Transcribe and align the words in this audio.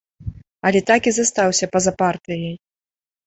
Але 0.69 0.79
так 0.91 1.09
і 1.11 1.13
застаўся 1.17 1.69
па-за 1.75 1.93
партыяй. 2.01 2.55